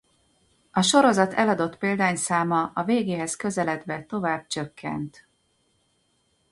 [0.71, 5.27] A sorozat eladott példányszáma a végéhez közeledve tovább csökkent.